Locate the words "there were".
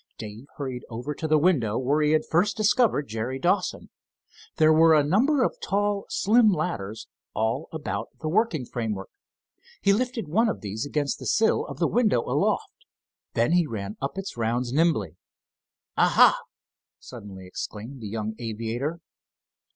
4.57-4.95